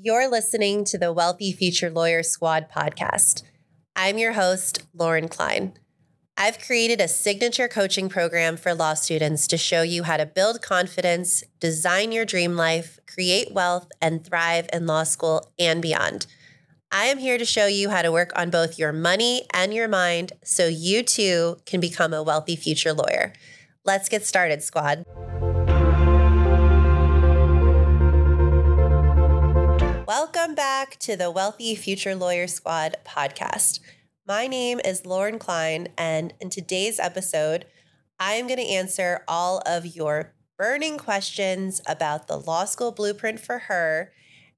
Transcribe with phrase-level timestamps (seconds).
[0.00, 3.42] You're listening to the Wealthy Future Lawyer Squad podcast.
[3.96, 5.72] I'm your host, Lauren Klein.
[6.36, 10.62] I've created a signature coaching program for law students to show you how to build
[10.62, 16.28] confidence, design your dream life, create wealth, and thrive in law school and beyond.
[16.92, 19.88] I am here to show you how to work on both your money and your
[19.88, 23.32] mind so you too can become a wealthy future lawyer.
[23.84, 25.04] Let's get started, squad.
[30.08, 33.80] Welcome back to the Wealthy Future Lawyer Squad podcast.
[34.26, 37.66] My name is Lauren Klein, and in today's episode,
[38.18, 43.38] I am going to answer all of your burning questions about the law school blueprint
[43.38, 44.10] for her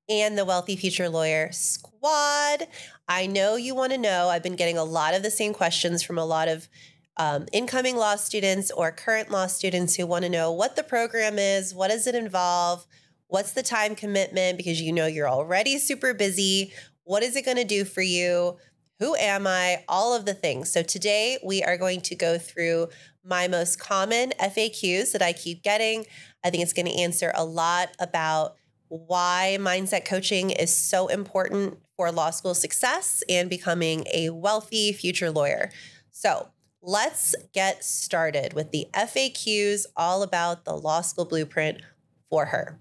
[0.09, 2.69] and the Wealthy Future Lawyer Squad.
[3.09, 4.29] I know you want to know.
[4.29, 6.69] I've been getting a lot of the same questions from a lot of
[7.17, 11.41] um, incoming law students or current law students who want to know what the program
[11.41, 12.87] is, what does it involve,
[13.30, 14.57] What's the time commitment?
[14.57, 16.73] Because you know you're already super busy.
[17.05, 18.57] What is it going to do for you?
[18.98, 19.85] Who am I?
[19.88, 20.73] All of the things.
[20.73, 22.88] So today we are going to go through
[23.24, 26.07] my most common FAQs that I keep getting.
[26.43, 28.57] I think it's going to answer a lot about
[28.88, 35.30] why mindset coaching is so important for law school success and becoming a wealthy future
[35.30, 35.71] lawyer.
[36.10, 36.49] So,
[36.83, 41.83] let's get started with the FAQs all about the law school blueprint
[42.29, 42.80] for her.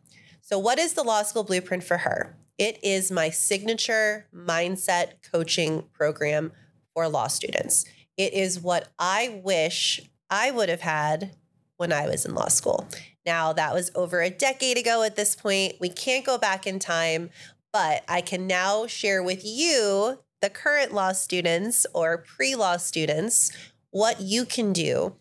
[0.49, 2.35] So, what is the law school blueprint for her?
[2.57, 6.53] It is my signature mindset coaching program
[6.95, 7.85] for law students.
[8.17, 11.35] It is what I wish I would have had
[11.77, 12.87] when I was in law school.
[13.27, 15.75] Now, that was over a decade ago at this point.
[15.79, 17.29] We can't go back in time,
[17.71, 23.51] but I can now share with you, the current law students or pre law students,
[23.91, 25.13] what you can do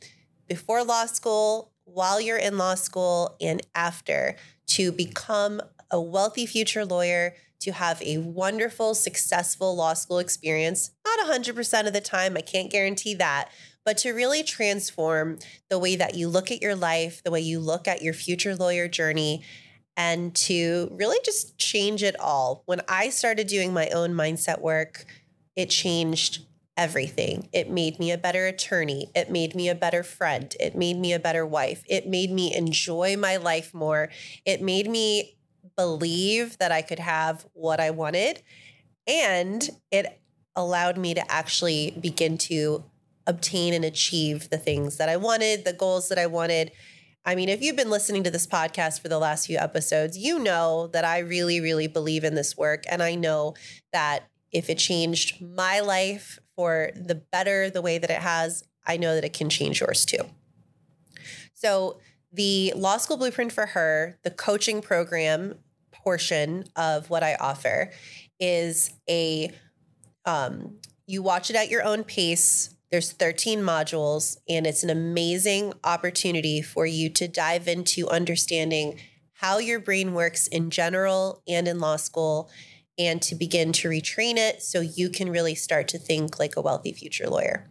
[0.49, 4.37] before law school, while you're in law school, and after
[4.69, 10.93] to become a wealthy future lawyer, to have a wonderful, successful law school experience.
[11.07, 13.51] Not 100% of the time, I can't guarantee that,
[13.85, 15.39] but to really transform
[15.69, 18.55] the way that you look at your life, the way you look at your future
[18.55, 19.43] lawyer journey,
[19.97, 22.63] and to really just change it all.
[22.67, 25.05] When I started doing my own mindset work,
[25.57, 26.45] it changed
[26.79, 27.49] everything.
[27.53, 29.11] It made me a better attorney.
[29.15, 30.55] It made me a better friend.
[30.61, 31.83] It made me a better wife.
[31.89, 34.09] It made me enjoy my life more.
[34.47, 35.37] It made me
[35.77, 38.43] believe that I could have what I wanted.
[39.07, 40.21] And it
[40.55, 42.85] allowed me to actually begin to
[43.27, 46.71] obtain and achieve the things that I wanted, the goals that I wanted.
[47.25, 50.39] I mean, if you've been listening to this podcast for the last few episodes, you
[50.39, 52.85] know that I really, really believe in this work.
[52.89, 53.55] And I know
[53.93, 58.97] that if it changed my life for the better, the way that it has, I
[58.97, 60.25] know that it can change yours too.
[61.55, 62.01] So,
[62.33, 65.55] the law school blueprint for her, the coaching program
[65.93, 67.93] portion of what I offer
[68.41, 69.53] is a
[70.25, 72.75] um, you watch it at your own pace.
[72.91, 78.99] There's 13 modules, and it's an amazing opportunity for you to dive into understanding
[79.35, 82.51] how your brain works in general and in law school
[82.99, 86.61] and to begin to retrain it so you can really start to think like a
[86.61, 87.69] wealthy future lawyer.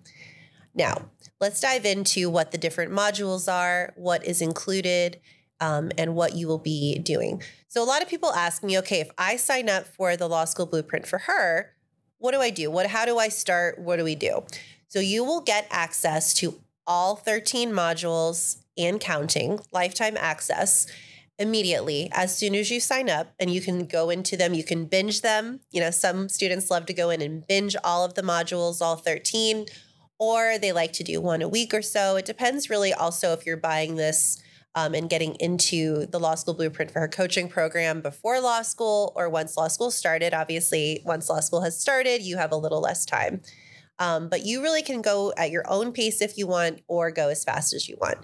[0.74, 1.10] Now,
[1.42, 5.20] let's dive into what the different modules are, what is included,
[5.60, 7.42] um, and what you will be doing.
[7.68, 10.46] So, a lot of people ask me, okay, if I sign up for the law
[10.46, 11.72] school blueprint for her,
[12.20, 12.72] what do I do?
[12.72, 13.80] What, how do I start?
[13.80, 14.44] What do we do?
[14.88, 20.88] So, you will get access to all 13 modules and counting, lifetime access
[21.40, 22.10] immediately.
[22.12, 25.22] As soon as you sign up and you can go into them you can binge
[25.22, 25.60] them.
[25.72, 28.96] You know some students love to go in and binge all of the modules all
[28.96, 29.66] 13
[30.20, 32.16] or they like to do one a week or so.
[32.16, 34.42] It depends really also if you're buying this
[34.74, 39.14] um, and getting into the law school blueprint for her coaching program before law school
[39.16, 40.34] or once law school started.
[40.34, 43.42] Obviously once law school has started you have a little less time.
[44.00, 47.30] Um, but you really can go at your own pace if you want or go
[47.30, 48.18] as fast as you want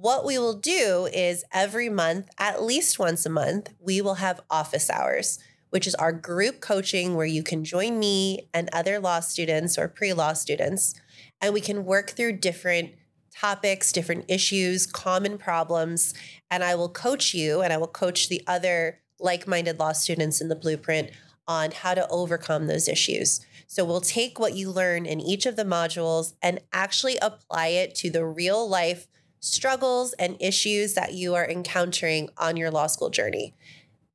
[0.00, 4.40] what we will do is every month, at least once a month, we will have
[4.48, 9.18] office hours, which is our group coaching where you can join me and other law
[9.18, 10.94] students or pre law students,
[11.40, 12.92] and we can work through different
[13.34, 16.14] topics, different issues, common problems.
[16.48, 20.40] And I will coach you and I will coach the other like minded law students
[20.40, 21.10] in the blueprint
[21.48, 23.44] on how to overcome those issues.
[23.66, 27.96] So we'll take what you learn in each of the modules and actually apply it
[27.96, 29.08] to the real life
[29.40, 33.54] struggles and issues that you are encountering on your law school journey.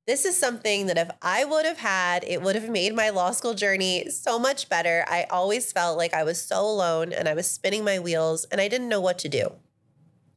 [0.05, 3.31] This is something that if I would have had, it would have made my law
[3.31, 5.05] school journey so much better.
[5.07, 8.59] I always felt like I was so alone and I was spinning my wheels and
[8.59, 9.53] I didn't know what to do.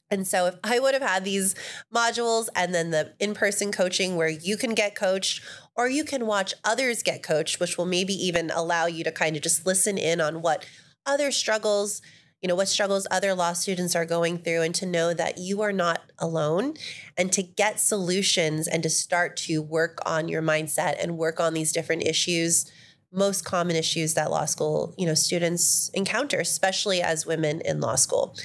[0.09, 1.57] And so, if I would have had these
[1.93, 5.43] modules and then the in person coaching where you can get coached
[5.75, 9.35] or you can watch others get coached, which will maybe even allow you to kind
[9.35, 10.65] of just listen in on what
[11.05, 12.03] other struggles,
[12.43, 15.63] you know, what struggles other law students are going through and to know that you
[15.63, 16.75] are not alone
[17.17, 21.55] and to get solutions and to start to work on your mindset and work on
[21.55, 22.71] these different issues
[23.13, 27.95] most common issues that law school you know students encounter especially as women in law
[27.95, 28.37] school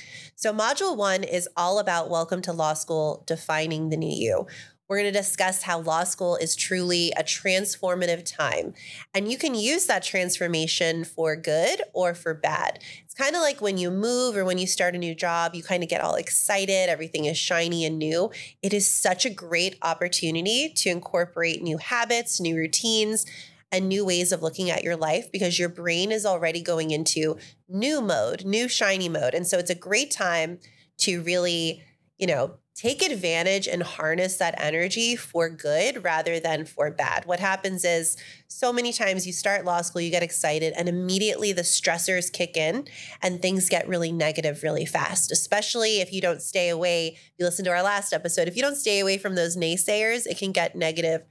[0.41, 4.47] so, Module one is all about Welcome to Law School, defining the new you.
[4.91, 8.73] We're going to discuss how law school is truly a transformative time.
[9.13, 12.79] And you can use that transformation for good or for bad.
[13.05, 15.63] It's kind of like when you move or when you start a new job, you
[15.63, 18.31] kind of get all excited, everything is shiny and new.
[18.61, 23.25] It is such a great opportunity to incorporate new habits, new routines,
[23.71, 27.37] and new ways of looking at your life because your brain is already going into
[27.69, 29.35] new mode, new shiny mode.
[29.35, 30.59] And so it's a great time
[30.97, 31.81] to really,
[32.17, 37.23] you know, take advantage and harness that energy for good rather than for bad.
[37.25, 38.17] What happens is
[38.47, 42.57] so many times you start law school, you get excited, and immediately the stressors kick
[42.57, 42.87] in
[43.21, 47.09] and things get really negative really fast, especially if you don't stay away.
[47.09, 50.25] If you listen to our last episode, if you don't stay away from those naysayers,
[50.25, 51.21] it can get negative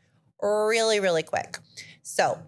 [0.40, 1.58] really, really quick.
[2.02, 2.38] So,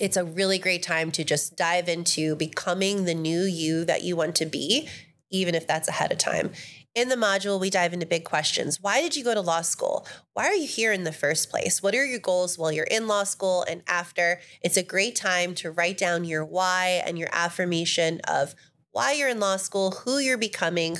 [0.00, 4.14] it's a really great time to just dive into becoming the new you that you
[4.14, 4.88] want to be,
[5.30, 6.52] even if that's ahead of time.
[6.94, 8.80] In the module, we dive into big questions.
[8.80, 10.06] Why did you go to law school?
[10.32, 11.82] Why are you here in the first place?
[11.82, 14.40] What are your goals while you're in law school and after?
[14.62, 18.54] It's a great time to write down your why and your affirmation of
[18.92, 20.96] why you're in law school, who you're becoming,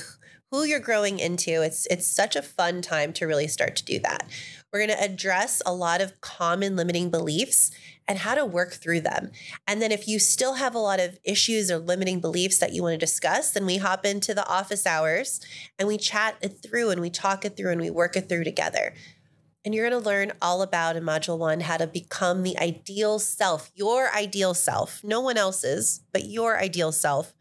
[0.51, 1.61] who you're growing into.
[1.61, 4.27] It's it's such a fun time to really start to do that.
[4.73, 7.71] We're going to address a lot of common limiting beliefs
[8.07, 9.31] and how to work through them.
[9.67, 12.83] And then if you still have a lot of issues or limiting beliefs that you
[12.83, 15.39] want to discuss, then we hop into the office hours
[15.79, 18.43] and we chat it through and we talk it through and we work it through
[18.43, 18.93] together.
[19.63, 23.17] And you're going to learn all about in module one how to become the ideal
[23.17, 27.33] self, your ideal self, no one else's, but your ideal self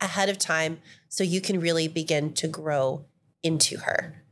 [0.00, 0.78] ahead of time
[1.08, 3.04] so you can really begin to grow
[3.42, 4.22] into her.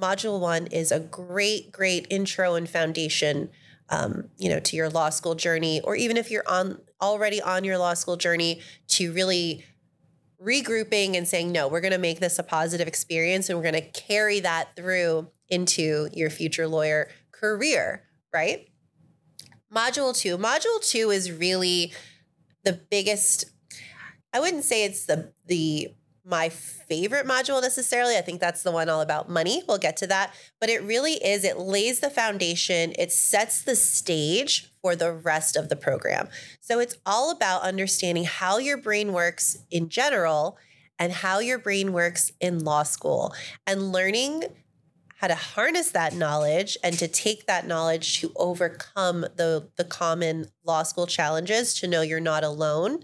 [0.00, 3.50] Module one is a great, great intro and foundation
[3.90, 7.64] um, you know, to your law school journey, or even if you're on already on
[7.64, 9.64] your law school journey, to really
[10.42, 13.74] regrouping and saying, no, we're going to make this a positive experience and we're going
[13.74, 18.68] to carry that through into your future lawyer career, right?
[19.74, 20.38] Module two.
[20.38, 21.92] Module two is really
[22.64, 23.44] the biggest,
[24.32, 25.94] I wouldn't say it's the the
[26.30, 28.16] my favorite module necessarily.
[28.16, 29.62] I think that's the one all about money.
[29.68, 30.32] We'll get to that.
[30.60, 35.56] But it really is, it lays the foundation, it sets the stage for the rest
[35.56, 36.28] of the program.
[36.60, 40.56] So it's all about understanding how your brain works in general
[40.98, 43.34] and how your brain works in law school
[43.66, 44.44] and learning
[45.20, 50.46] how to harness that knowledge and to take that knowledge to overcome the the common
[50.64, 53.00] law school challenges to know you're not alone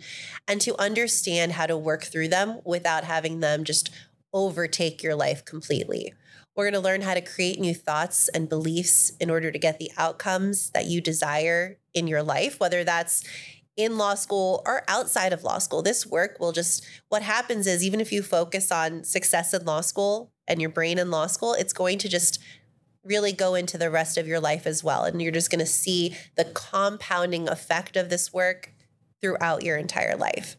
[0.48, 3.90] and to understand how to work through them without having them just
[4.32, 6.14] overtake your life completely.
[6.54, 9.78] We're going to learn how to create new thoughts and beliefs in order to get
[9.78, 13.24] the outcomes that you desire in your life, whether that's
[13.76, 15.82] in law school or outside of law school.
[15.82, 19.82] This work will just, what happens is, even if you focus on success in law
[19.82, 22.40] school and your brain in law school, it's going to just
[23.04, 25.04] really go into the rest of your life as well.
[25.04, 28.72] And you're just going to see the compounding effect of this work
[29.20, 30.56] throughout your entire life.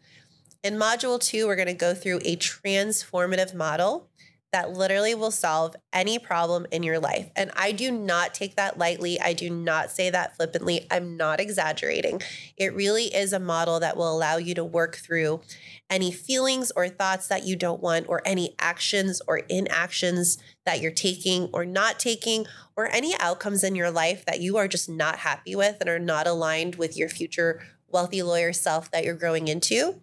[0.64, 4.10] In module two, we're going to go through a transformative model
[4.52, 7.30] that literally will solve any problem in your life.
[7.36, 9.20] And I do not take that lightly.
[9.20, 10.88] I do not say that flippantly.
[10.90, 12.22] I'm not exaggerating.
[12.56, 15.42] It really is a model that will allow you to work through
[15.90, 20.92] any feelings or thoughts that you don't want, or any actions or inactions that you're
[20.92, 25.20] taking or not taking, or any outcomes in your life that you are just not
[25.20, 29.48] happy with and are not aligned with your future wealthy lawyer self that you're growing
[29.48, 30.00] into.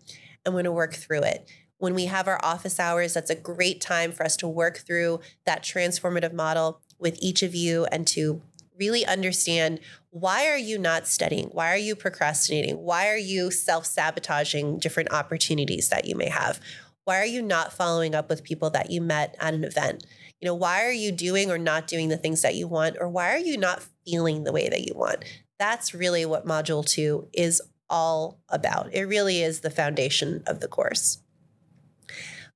[0.46, 1.48] I'm going to work through it
[1.84, 5.20] when we have our office hours, that's a great time for us to work through
[5.44, 8.40] that transformative model with each of you and to
[8.78, 11.48] really understand why are you not studying?
[11.48, 12.78] Why are you procrastinating?
[12.78, 16.58] Why are you self-sabotaging different opportunities that you may have?
[17.04, 20.06] Why are you not following up with people that you met at an event?
[20.40, 23.10] You know, why are you doing or not doing the things that you want or
[23.10, 25.22] why are you not feeling the way that you want?
[25.58, 27.60] That's really what module 2 is
[27.90, 28.88] all about.
[28.94, 31.18] It really is the foundation of the course.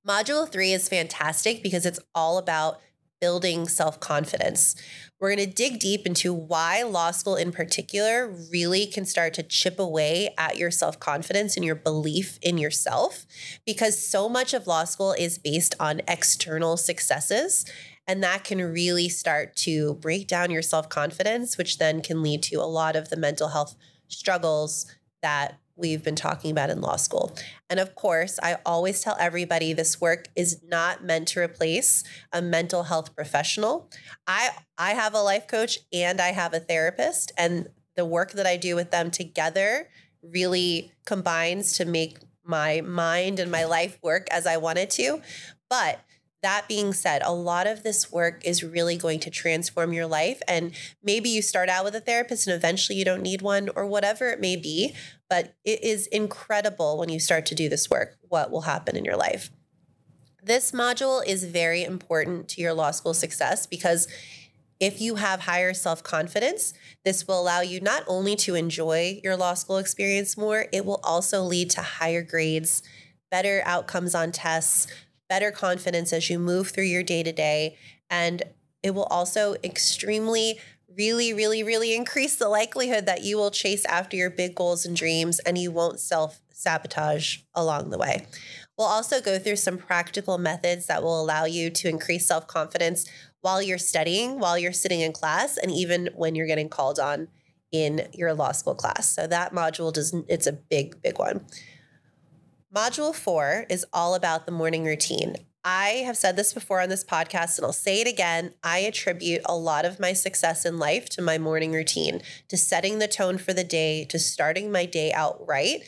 [0.09, 2.81] Module three is fantastic because it's all about
[3.21, 4.75] building self confidence.
[5.21, 9.43] We're going to dig deep into why law school in particular really can start to
[9.43, 13.27] chip away at your self confidence and your belief in yourself,
[13.67, 17.67] because so much of law school is based on external successes.
[18.07, 22.43] And that can really start to break down your self confidence, which then can lead
[22.45, 24.87] to a lot of the mental health struggles
[25.21, 27.35] that we've been talking about in law school.
[27.71, 32.43] And of course, I always tell everybody this work is not meant to replace a
[32.43, 33.89] mental health professional.
[34.27, 38.47] I I have a life coach and I have a therapist and the work that
[38.47, 39.89] I do with them together
[40.23, 45.21] really combines to make my mind and my life work as I want it to.
[45.69, 46.01] But
[46.43, 50.41] that being said, a lot of this work is really going to transform your life.
[50.47, 53.87] And maybe you start out with a therapist and eventually you don't need one or
[53.87, 54.95] whatever it may be.
[55.29, 59.05] But it is incredible when you start to do this work, what will happen in
[59.05, 59.51] your life.
[60.43, 64.09] This module is very important to your law school success because
[64.81, 66.73] if you have higher self confidence,
[67.05, 71.01] this will allow you not only to enjoy your law school experience more, it will
[71.03, 72.83] also lead to higher grades,
[73.31, 74.87] better outcomes on tests,
[75.29, 77.77] better confidence as you move through your day to day.
[78.09, 78.43] And
[78.83, 80.61] it will also extremely,
[80.99, 84.97] really, really, really increase the likelihood that you will chase after your big goals and
[84.97, 88.27] dreams and you won't self sabotage along the way.
[88.77, 93.09] We'll also go through some practical methods that will allow you to increase self confidence
[93.41, 97.29] while you're studying, while you're sitting in class, and even when you're getting called on
[97.71, 99.09] in your law school class.
[99.09, 101.45] So that module does it's a big big one.
[102.75, 105.37] Module 4 is all about the morning routine.
[105.71, 108.55] I have said this before on this podcast and I'll say it again.
[108.65, 113.01] I attribute a lot of my success in life to my morning routine, to setting
[113.01, 115.83] the tone for the day, to starting my day out right.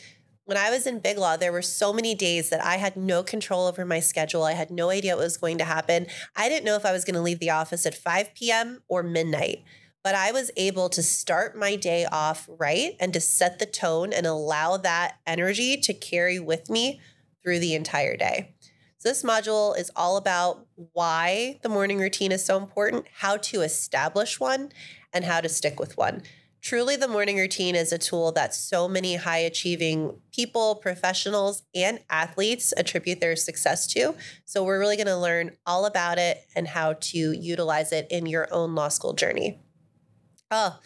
[0.45, 3.23] When I was in Big Law, there were so many days that I had no
[3.23, 4.43] control over my schedule.
[4.43, 6.05] I had no idea what was going to happen.
[6.35, 8.83] I didn't know if I was going to leave the office at 5 p.m.
[8.87, 9.63] or midnight
[10.03, 14.13] but I was able to start my day off right and to set the tone
[14.13, 16.99] and allow that energy to carry with me
[17.43, 18.55] through the entire day.
[19.01, 23.61] So, this module is all about why the morning routine is so important, how to
[23.61, 24.71] establish one,
[25.11, 26.21] and how to stick with one.
[26.61, 31.99] Truly, the morning routine is a tool that so many high achieving people, professionals, and
[32.11, 34.13] athletes attribute their success to.
[34.45, 38.27] So, we're really going to learn all about it and how to utilize it in
[38.27, 39.63] your own law school journey.
[40.51, 40.77] Oh,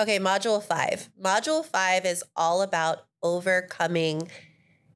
[0.00, 0.18] okay.
[0.18, 1.10] Module five.
[1.16, 4.28] Module five is all about overcoming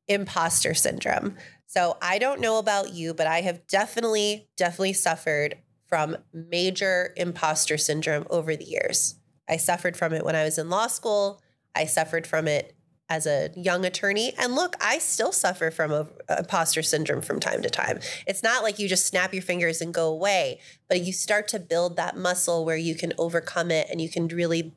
[0.08, 1.37] imposter syndrome.
[1.66, 5.58] So I don't know about you, but I have definitely, definitely suffered
[5.88, 9.16] from major imposter syndrome over the years.
[9.49, 11.40] I suffered from it when I was in law school.
[11.75, 12.76] I suffered from it
[13.08, 14.32] as a young attorney.
[14.38, 18.00] And look, I still suffer from imposter syndrome from time to time.
[18.26, 21.61] It's not like you just snap your fingers and go away, but you start to
[21.61, 24.75] build that muscle where you can overcome it and you can really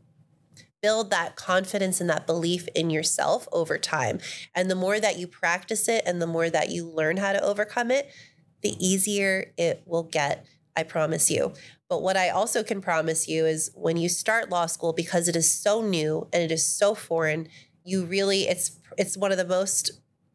[0.82, 4.20] build that confidence and that belief in yourself over time.
[4.56, 7.44] And the more that you practice it and the more that you learn how to
[7.44, 8.10] overcome it,
[8.62, 10.46] the easier it will get.
[10.76, 11.54] I promise you.
[11.90, 15.36] But what I also can promise you is when you start law school, because it
[15.36, 17.50] is so new and it is so foreign,
[17.84, 19.92] you really it's it's one of the most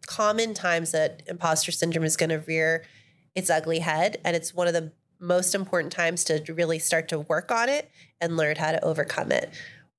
[0.07, 2.85] common times that imposter syndrome is going to rear
[3.35, 7.21] its ugly head and it's one of the most important times to really start to
[7.21, 9.51] work on it and learn how to overcome it.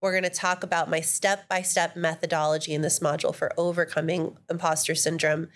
[0.06, 4.38] We're going to talk about my step by step methodology in this module for overcoming
[4.52, 5.48] imposter syndrome.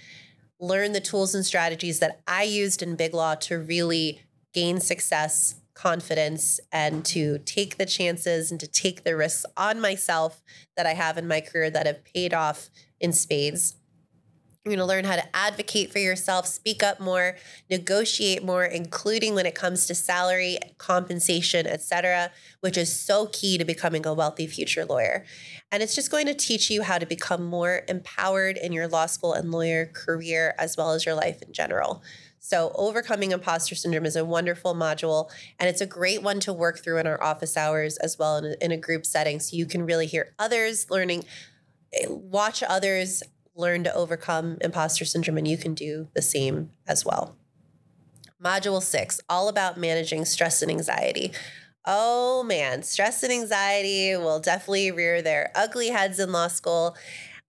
[0.60, 5.62] Learn the tools and strategies that I used in Big Law to really gain success
[5.76, 10.42] confidence and to take the chances and to take the risks on myself
[10.76, 13.76] that I have in my career that have paid off in spades.
[14.70, 17.38] You're going to learn how to advocate for yourself, speak up more,
[17.72, 23.66] negotiate more, including when it comes to salary, compensation, etc., which is so key to
[23.66, 25.26] becoming a wealthy future lawyer.
[25.72, 29.08] And it's just going to teach you how to become more empowered in your law
[29.08, 32.04] school and lawyer career as well as your life in general.
[32.38, 36.84] So, overcoming imposter syndrome is a wonderful module, and it's a great one to work
[36.84, 39.40] through in our office hours as well in a, in a group setting.
[39.40, 41.26] So, you can really hear others learning,
[41.92, 43.24] eh, watch others
[43.60, 47.36] learn to overcome imposter syndrome, and you can do the same as well.
[48.42, 51.34] Module six, all about managing stress and anxiety.
[51.86, 56.96] Oh man, stress and anxiety will definitely rear their ugly heads in law school.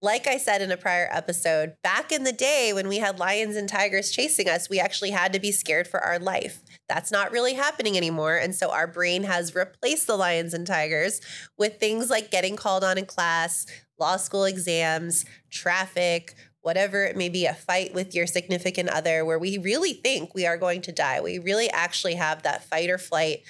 [0.02, 3.54] Like I said in a prior episode, back in the day when we had lions
[3.54, 6.62] and tigers chasing us, we actually had to be scared for our life.
[6.88, 8.37] That's not really happening anymore.
[8.37, 11.21] And so our brain has replaced the lions and tigers
[11.59, 13.66] with things like getting called on in class,
[13.99, 19.38] law school exams, traffic, whatever it may be, a fight with your significant other where
[19.38, 21.21] we really think we are going to die.
[21.21, 23.42] We really actually have that fight or flight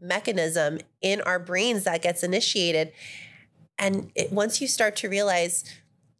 [0.00, 2.92] mechanism in our brains that gets initiated.
[3.78, 5.64] And it, once you start to realize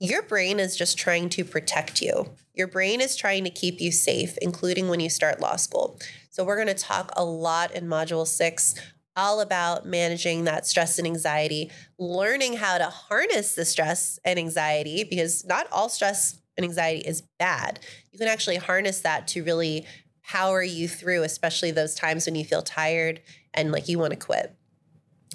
[0.01, 3.93] your brain is just trying to protect you, your brain is trying to keep you
[3.93, 5.99] safe, including when you start law school.
[6.31, 8.75] So, we're going to talk a lot in Module Six
[9.17, 15.05] all about managing that stress and anxiety, learning how to harness the stress and anxiety,
[15.05, 17.81] because not all stress and anxiety is bad.
[18.13, 19.85] You can actually harness that to really
[20.25, 23.21] power you through, especially those times when you feel tired
[23.53, 24.55] and like you want to quit.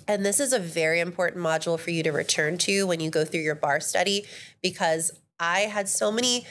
[0.07, 3.25] And this is a very important module for you to return to when you go
[3.25, 4.25] through your bar study
[4.61, 6.45] because I had so many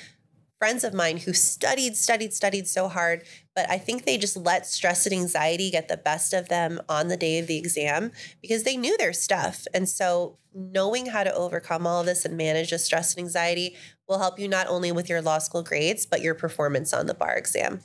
[0.59, 3.23] friends of mine who studied, studied, studied so hard,
[3.55, 7.09] but I think they just let stress and anxiety get the best of them on
[7.09, 9.67] the day of the exam because they knew their stuff.
[9.75, 13.77] And so, knowing how to overcome all of this and manage the stress and anxiety
[14.09, 17.15] will help you not only with your law school grades, but your performance on the
[17.15, 17.81] bar exam.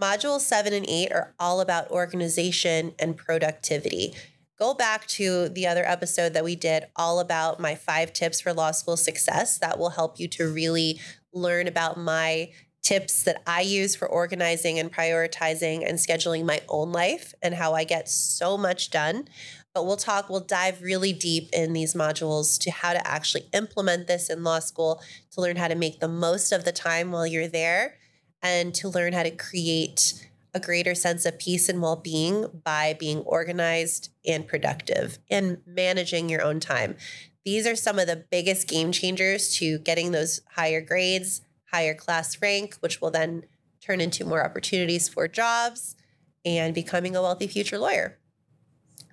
[0.00, 4.14] Modules seven and eight are all about organization and productivity
[4.58, 8.52] go back to the other episode that we did all about my five tips for
[8.52, 11.00] law school success that will help you to really
[11.32, 12.50] learn about my
[12.82, 17.74] tips that I use for organizing and prioritizing and scheduling my own life and how
[17.74, 19.26] I get so much done.
[19.74, 24.06] But we'll talk, we'll dive really deep in these modules to how to actually implement
[24.06, 27.26] this in law school, to learn how to make the most of the time while
[27.26, 27.96] you're there,
[28.40, 32.96] and to learn how to create a greater sense of peace and well being by
[32.98, 36.96] being organized and productive and managing your own time.
[37.44, 42.40] These are some of the biggest game changers to getting those higher grades, higher class
[42.40, 43.44] rank, which will then
[43.82, 45.94] turn into more opportunities for jobs
[46.42, 48.16] and becoming a wealthy future lawyer.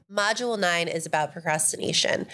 [0.09, 2.25] Module nine is about procrastination.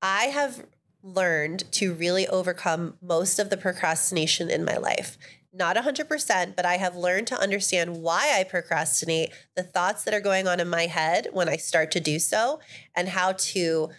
[0.00, 0.64] I have
[1.02, 5.18] learned to really overcome most of the procrastination in my life.
[5.54, 10.20] Not 100%, but I have learned to understand why I procrastinate, the thoughts that are
[10.20, 12.58] going on in my head when I start to do so,
[12.96, 13.90] and how to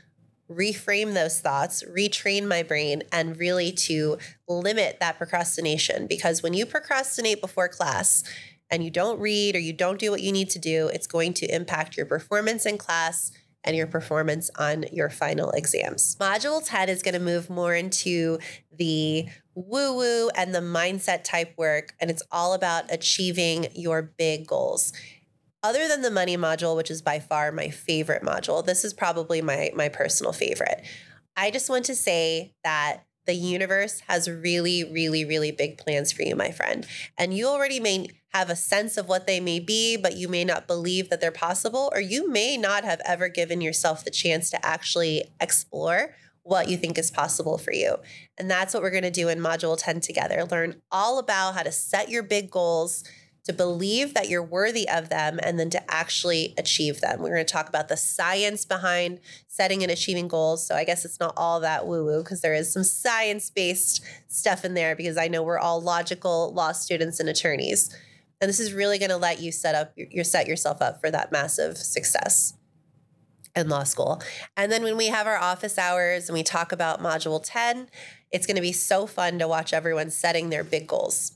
[0.50, 4.17] reframe those thoughts, retrain my brain, and really to
[4.48, 6.07] limit that procrastination.
[6.07, 8.24] Because when you procrastinate before class
[8.72, 11.33] and you don't read or you don't do what you need to do, it's going
[11.36, 13.31] to impact your performance in class
[13.63, 16.17] and your performance on your final exams.
[16.19, 18.39] Module 10 is going to move more into
[18.75, 24.48] the woo woo and the mindset type work, and it's all about achieving your big
[24.48, 24.94] goals
[25.63, 29.42] other than the money module, which is by far my favorite module, this is probably
[29.42, 30.83] my my personal favorite.
[31.35, 36.24] I just want to say that the universe has really, really, really big plans for
[36.24, 36.85] you, my friend.
[37.18, 40.44] And you already may have a sense of what they may be, but you may
[40.44, 44.50] not believe that they're possible, or you may not have ever given yourself the chance
[44.50, 46.13] to actually explore
[46.44, 47.96] what you think is possible for you.
[48.38, 50.46] And that's what we're going to do in Module 10 together.
[50.46, 53.03] Learn all about how to set your big goals
[53.46, 57.22] to believe that you're worthy of them and then to actually achieve them.
[57.22, 60.66] We're going to talk about the science behind setting and achieving goals.
[60.66, 64.03] So I guess it's not all that woo woo because there is some science based
[64.27, 67.94] stuff in there because I know we're all logical law students and attorneys.
[68.40, 71.12] And this is really going to let you set up your set yourself up for
[71.12, 72.53] that massive success
[73.55, 74.22] in law school.
[74.57, 77.89] And then when we have our office hours and we talk about module 10,
[78.31, 81.33] it's going to be so fun to watch everyone setting their big goals.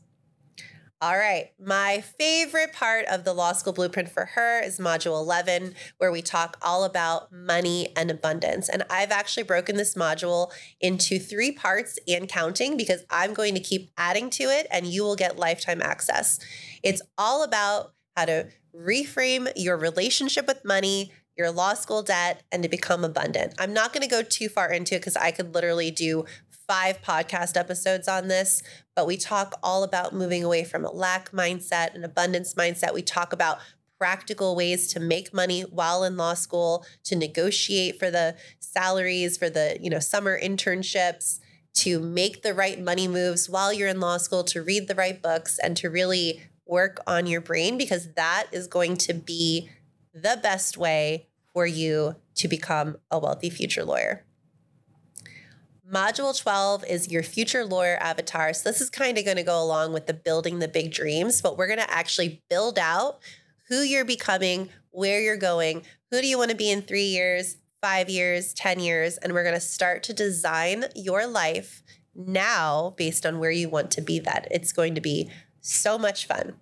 [0.99, 1.51] All right.
[1.63, 6.23] My favorite part of the law school blueprint for her is module 11, where we
[6.23, 8.67] talk all about money and abundance.
[8.67, 10.51] And I've actually broken this module
[10.81, 15.03] into three parts and counting because I'm going to keep adding to it and you
[15.03, 16.39] will get lifetime access.
[16.81, 22.63] It's all about how to reframe your relationship with money, your law school debt, and
[22.63, 23.53] to become abundant.
[23.59, 26.25] I'm not going to go too far into it because I could literally do
[26.67, 28.61] five podcast episodes on this,
[28.95, 32.93] but we talk all about moving away from a lack mindset, an abundance mindset.
[32.93, 33.59] We talk about
[33.97, 39.49] practical ways to make money while in law school, to negotiate for the salaries, for
[39.49, 41.39] the, you know, summer internships,
[41.73, 45.21] to make the right money moves while you're in law school, to read the right
[45.21, 49.69] books and to really work on your brain because that is going to be
[50.21, 54.23] the best way for you to become a wealthy future lawyer.
[55.91, 58.53] Module 12 is your future lawyer avatar.
[58.53, 61.41] So, this is kind of going to go along with the building the big dreams,
[61.41, 63.19] but we're going to actually build out
[63.69, 67.57] who you're becoming, where you're going, who do you want to be in three years,
[67.81, 69.17] five years, 10 years.
[69.17, 71.83] And we're going to start to design your life
[72.15, 74.47] now based on where you want to be that.
[74.51, 75.29] It's going to be
[75.61, 76.55] so much fun.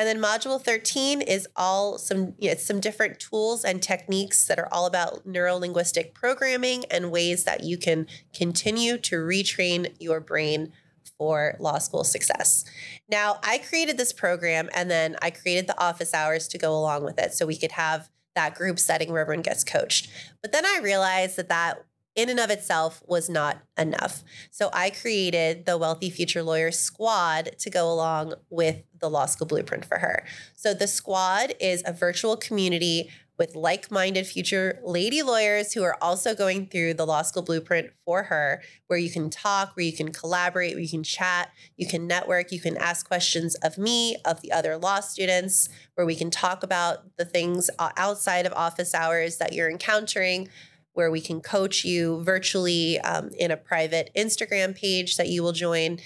[0.00, 4.46] And then module 13 is all some you know, it's some different tools and techniques
[4.46, 10.18] that are all about neurolinguistic programming and ways that you can continue to retrain your
[10.18, 10.72] brain
[11.18, 12.64] for law school success.
[13.10, 17.04] Now, I created this program and then I created the office hours to go along
[17.04, 20.08] with it so we could have that group setting where everyone gets coached.
[20.40, 24.22] But then I realized that that in and of itself was not enough.
[24.50, 29.46] So I created the Wealthy Future Lawyer Squad to go along with the Law School
[29.46, 30.24] Blueprint for her.
[30.54, 35.96] So the squad is a virtual community with like minded future lady lawyers who are
[36.02, 39.96] also going through the law school blueprint for her, where you can talk, where you
[39.96, 44.14] can collaborate, where you can chat, you can network, you can ask questions of me,
[44.26, 48.94] of the other law students, where we can talk about the things outside of office
[48.94, 50.46] hours that you're encountering.
[50.92, 55.52] Where we can coach you virtually um, in a private Instagram page that you will
[55.52, 55.98] join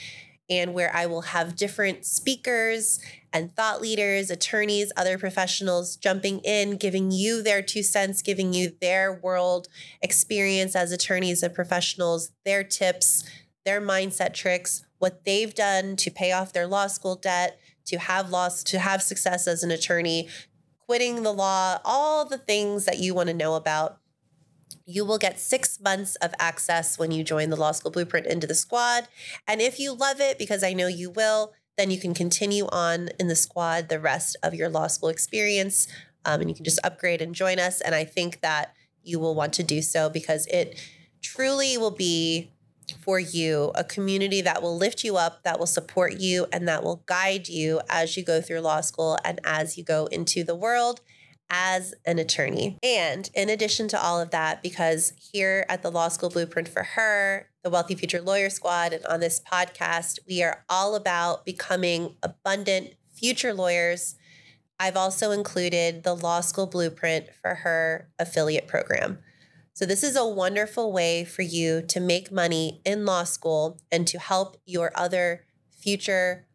[0.50, 3.00] and where I will have different speakers
[3.32, 8.72] and thought leaders, attorneys, other professionals jumping in, giving you their two cents, giving you
[8.80, 9.68] their world
[10.02, 13.24] experience as attorneys and professionals, their tips,
[13.64, 18.30] their mindset tricks, what they've done to pay off their law school debt, to have
[18.30, 20.28] loss, to have success as an attorney,
[20.86, 23.98] quitting the law, all the things that you want to know about
[24.86, 28.46] you will get six months of access when you join the Law School Blueprint into
[28.46, 29.08] the squad.
[29.48, 33.08] And if you love it, because I know you will, then you can continue on
[33.18, 35.88] in the squad the rest of your law school experience.
[36.24, 37.80] Um, and you can just upgrade and join us.
[37.80, 40.80] And I think that you will want to do so because it
[41.22, 42.50] truly will be
[43.00, 46.82] for you a community that will lift you up, that will support you, and that
[46.82, 50.54] will guide you as you go through law school and as you go into the
[50.54, 51.00] world
[51.50, 52.78] as an attorney.
[52.82, 56.82] And in addition to all of that, because here at the Law School Blueprint for
[56.82, 62.16] Her, the Wealthy Future Lawyer Squad, and on this podcast, we are all about becoming
[62.22, 64.16] abundant future lawyers.
[64.78, 69.18] I've also included the Law School Blueprint for Her affiliate program.
[69.72, 74.06] So, this is a wonderful way for you to make money in law school and
[74.06, 76.46] to help your other future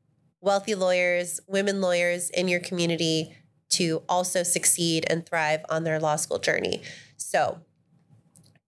[0.42, 3.36] wealthy lawyers, women lawyers in your community
[3.70, 6.82] to also succeed and thrive on their law school journey.
[7.18, 7.60] So,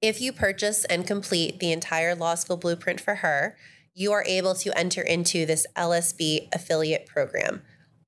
[0.02, 3.56] if you purchase and complete the entire law school blueprint for her,
[3.94, 7.62] you are able to enter into this LSB affiliate program.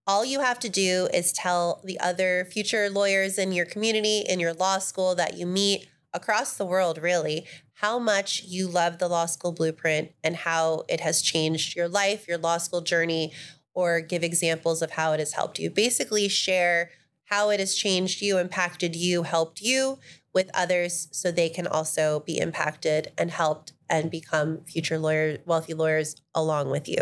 [0.08, 4.40] All you have to do is tell the other future lawyers in your community, in
[4.40, 9.08] your law school that you meet across the world, really, how much you love the
[9.08, 13.32] law school blueprint and how it has changed your life, your law school journey,
[13.74, 15.70] or give examples of how it has helped you.
[15.70, 16.92] Basically, share
[17.26, 19.98] how it has changed you, impacted you, helped you
[20.34, 25.74] with others so they can also be impacted and helped and become future lawyer wealthy
[25.74, 27.02] lawyers along with you.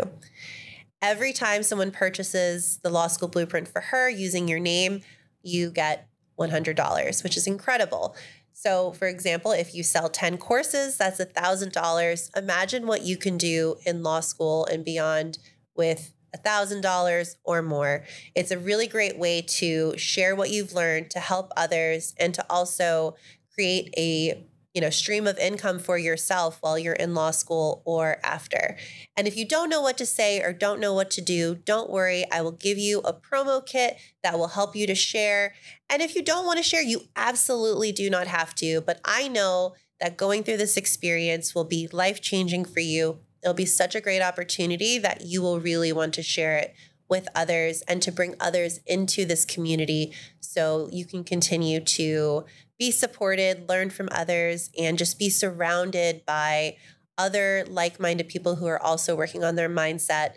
[1.00, 5.00] Every time someone purchases the law school blueprint for her using your name,
[5.42, 6.08] you get
[6.38, 8.14] $100, which is incredible.
[8.52, 12.36] So, for example, if you sell 10 courses, that's $1,000.
[12.36, 15.38] Imagine what you can do in law school and beyond
[15.74, 18.04] with $1,000 or more.
[18.34, 22.44] It's a really great way to share what you've learned to help others and to
[22.48, 23.16] also
[23.54, 28.16] create a you know stream of income for yourself while you're in law school or
[28.24, 28.76] after.
[29.16, 31.90] And if you don't know what to say or don't know what to do, don't
[31.90, 35.54] worry, I will give you a promo kit that will help you to share.
[35.90, 39.28] And if you don't want to share, you absolutely do not have to, but I
[39.28, 44.00] know that going through this experience will be life-changing for you It'll be such a
[44.00, 46.74] great opportunity that you will really want to share it
[47.08, 52.44] with others and to bring others into this community so you can continue to
[52.78, 56.76] be supported, learn from others, and just be surrounded by
[57.18, 60.32] other like minded people who are also working on their mindset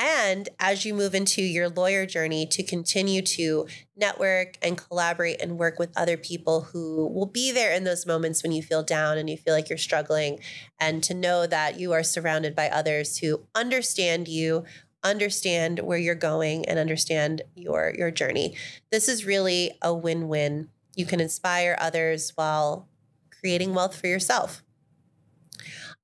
[0.00, 5.58] and as you move into your lawyer journey, to continue to network and collaborate and
[5.58, 9.18] work with other people who will be there in those moments when you feel down
[9.18, 10.40] and you feel like you're struggling,
[10.80, 14.64] and to know that you are surrounded by others who understand you,
[15.04, 18.56] understand where you're going, and understand your, your journey.
[18.90, 20.70] This is really a win win.
[20.96, 22.88] You can inspire others while
[23.38, 24.62] creating wealth for yourself.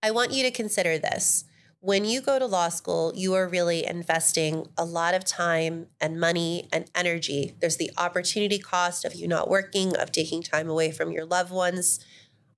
[0.02, 1.45] I want you to consider this
[1.80, 6.18] when you go to law school, you are really investing a lot of time and
[6.18, 7.54] money and energy.
[7.60, 11.52] There's the opportunity cost of you not working, of taking time away from your loved
[11.52, 12.04] ones.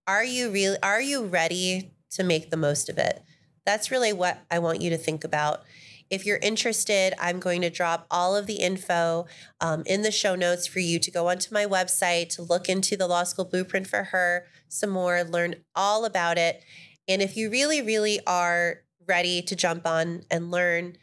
[0.07, 3.23] Are you really are you ready to make the most of it?
[3.67, 5.63] That's really what I want you to think about.
[6.11, 9.27] If you're interested, I'm going to drop all of the info
[9.61, 12.97] um, in the show notes for you to go onto my website to look into
[12.97, 16.63] the law school blueprint for her some more, learn all about it.
[17.07, 20.97] And if you really, really are ready to jump on and learn,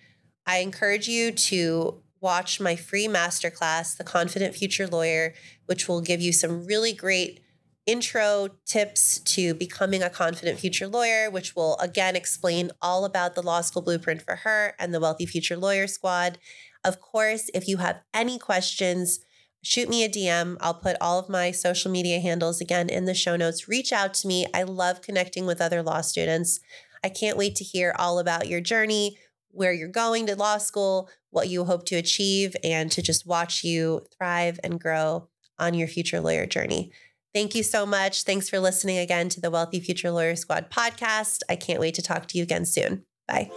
[0.45, 5.33] I encourage you to watch my free masterclass, The Confident Future Lawyer,
[5.65, 7.41] which will give you some really great
[7.85, 13.43] intro tips to becoming a confident future lawyer, which will again explain all about the
[13.43, 16.39] law school blueprint for her and the Wealthy Future Lawyer Squad.
[16.83, 19.19] Of course, if you have any questions,
[19.61, 20.57] shoot me a DM.
[20.61, 23.67] I'll put all of my social media handles again in the show notes.
[23.67, 24.45] Reach out to me.
[24.53, 26.59] I love connecting with other law students.
[27.05, 29.19] I can't wait to hear all about your journey,
[29.51, 33.63] where you're going to law school, what you hope to achieve, and to just watch
[33.63, 36.91] you thrive and grow on your future lawyer journey.
[37.31, 38.23] Thank you so much.
[38.23, 41.43] Thanks for listening again to the Wealthy Future Lawyer Squad podcast.
[41.47, 43.05] I can't wait to talk to you again soon.
[43.27, 43.51] Bye.